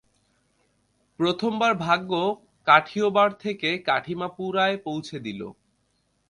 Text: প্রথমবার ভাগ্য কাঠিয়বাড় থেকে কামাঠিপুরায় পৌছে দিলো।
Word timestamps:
প্রথমবার 1.19 1.73
ভাগ্য 1.85 2.11
কাঠিয়বাড় 2.67 3.33
থেকে 3.39 3.69
কামাঠিপুরায় 3.87 4.77
পৌছে 4.77 5.17
দিলো। 5.19 5.49